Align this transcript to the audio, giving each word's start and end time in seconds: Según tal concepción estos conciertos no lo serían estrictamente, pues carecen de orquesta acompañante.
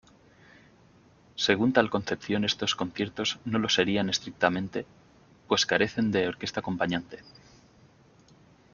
Según 1.35 1.73
tal 1.73 1.91
concepción 1.91 2.43
estos 2.43 2.73
conciertos 2.73 3.37
no 3.45 3.59
lo 3.59 3.69
serían 3.69 4.09
estrictamente, 4.09 4.87
pues 5.47 5.67
carecen 5.67 6.09
de 6.09 6.27
orquesta 6.27 6.61
acompañante. 6.61 7.19